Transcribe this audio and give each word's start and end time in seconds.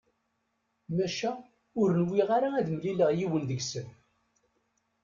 Maca 0.95 1.31
ur 1.81 1.89
nwiɣ 2.01 2.29
ara 2.37 2.49
ad 2.55 2.63
d-mlileɣ 2.67 3.09
yiwen 3.13 3.43
deg-sen. 3.49 3.87